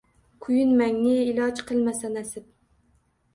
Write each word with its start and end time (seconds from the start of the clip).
Kuyinmang, 0.45 0.97
ne 1.01 1.11
iloj 1.33 1.51
qilmasa 1.67 2.11
nasib. 2.15 2.49